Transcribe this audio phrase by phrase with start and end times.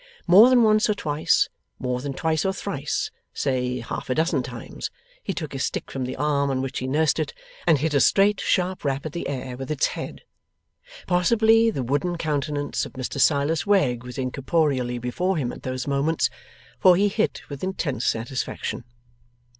[0.25, 1.47] More than once or twice,
[1.77, 4.89] more than twice or thrice, say half a dozen times,
[5.21, 7.35] he took his stick from the arm on which he nursed it,
[7.67, 10.23] and hit a straight sharp rap at the air with its head.
[11.05, 16.31] Possibly the wooden countenance of Mr Silas Wegg was incorporeally before him at those moments,
[16.79, 18.85] for he hit with intense satisfaction.